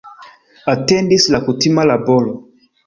Atendis 0.73 1.29
la 1.37 1.43
kutima 1.51 1.87
laboro. 1.93 2.37